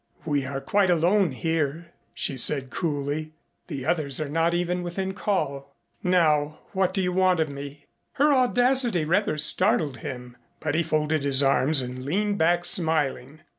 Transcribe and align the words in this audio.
"We 0.25 0.47
are 0.47 0.59
quite 0.61 0.89
alone 0.89 1.29
here," 1.29 1.93
she 2.15 2.35
said 2.35 2.71
coolly. 2.71 3.33
"The 3.67 3.85
others 3.85 4.19
are 4.19 4.29
not 4.29 4.55
even 4.55 4.81
within 4.81 5.13
call. 5.13 5.75
Now 6.01 6.61
what 6.71 6.91
do 6.95 7.01
you 7.03 7.13
want 7.13 7.39
of 7.39 7.49
me?" 7.49 7.85
Her 8.13 8.33
audacity 8.33 9.05
rather 9.05 9.37
startled 9.37 9.97
him, 9.97 10.37
but 10.59 10.73
he 10.73 10.81
folded 10.81 11.21
his 11.23 11.43
arms 11.43 11.81
and 11.83 12.03
leaned 12.03 12.39
back 12.39 12.65
smiling. 12.65 13.41